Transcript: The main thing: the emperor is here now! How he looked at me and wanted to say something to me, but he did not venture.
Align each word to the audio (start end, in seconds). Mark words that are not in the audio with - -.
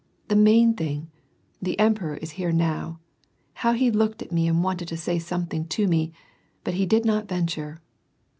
The 0.29 0.35
main 0.35 0.73
thing: 0.73 1.11
the 1.61 1.77
emperor 1.79 2.17
is 2.17 2.31
here 2.31 2.51
now! 2.51 2.99
How 3.53 3.73
he 3.73 3.91
looked 3.91 4.23
at 4.23 4.31
me 4.31 4.47
and 4.47 4.63
wanted 4.63 4.87
to 4.87 4.97
say 4.97 5.19
something 5.19 5.67
to 5.67 5.87
me, 5.87 6.11
but 6.63 6.73
he 6.73 6.87
did 6.87 7.05
not 7.05 7.27
venture. 7.27 7.83